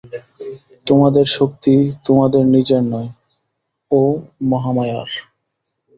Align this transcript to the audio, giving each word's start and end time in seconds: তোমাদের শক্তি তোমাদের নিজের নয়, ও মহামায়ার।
তোমাদের 0.87 1.25
শক্তি 1.29 1.73
তোমাদের 2.05 2.43
নিজের 2.45 2.81
নয়, 2.83 3.09
ও 3.91 4.01
মহামায়ার। 4.43 5.11